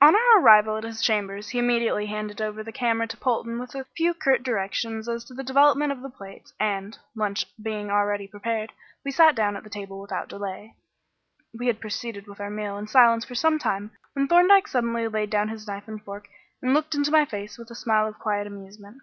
On 0.00 0.14
our 0.14 0.38
arrival 0.40 0.76
at 0.76 0.84
his 0.84 1.02
chambers 1.02 1.48
he 1.48 1.58
immediately 1.58 2.06
handed 2.06 2.40
over 2.40 2.62
the 2.62 2.70
camera 2.70 3.08
to 3.08 3.16
Polton 3.16 3.58
with 3.58 3.74
a 3.74 3.86
few 3.96 4.14
curt 4.14 4.44
directions 4.44 5.08
as 5.08 5.24
to 5.24 5.34
the 5.34 5.42
development 5.42 5.90
of 5.90 6.00
the 6.00 6.08
plates, 6.08 6.52
and, 6.60 6.96
lunch 7.16 7.44
being 7.60 7.90
already 7.90 8.28
prepared, 8.28 8.72
we 9.04 9.10
sat 9.10 9.34
down 9.34 9.56
at 9.56 9.64
the 9.64 9.68
table 9.68 10.00
without 10.00 10.28
delay. 10.28 10.76
We 11.52 11.66
had 11.66 11.80
proceeded 11.80 12.28
with 12.28 12.38
our 12.40 12.50
meal 12.50 12.78
in 12.78 12.86
silence 12.86 13.24
for 13.24 13.34
some 13.34 13.58
time 13.58 13.90
when 14.12 14.28
Thorndyke 14.28 14.68
suddenly 14.68 15.08
laid 15.08 15.30
down 15.30 15.48
his 15.48 15.66
knife 15.66 15.88
and 15.88 16.00
fork 16.04 16.28
and 16.62 16.72
looked 16.72 16.94
into 16.94 17.10
my 17.10 17.24
face 17.24 17.58
with 17.58 17.72
a 17.72 17.74
smile 17.74 18.06
of 18.06 18.20
quiet 18.20 18.46
amusement. 18.46 18.98